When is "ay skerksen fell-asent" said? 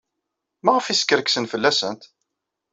0.87-2.03